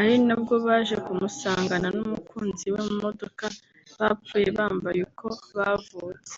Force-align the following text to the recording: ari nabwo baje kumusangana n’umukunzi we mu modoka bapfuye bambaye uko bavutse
ari 0.00 0.14
nabwo 0.26 0.54
baje 0.66 0.96
kumusangana 1.04 1.88
n’umukunzi 1.96 2.66
we 2.74 2.80
mu 2.86 2.94
modoka 3.04 3.44
bapfuye 3.98 4.48
bambaye 4.58 4.98
uko 5.08 5.26
bavutse 5.56 6.34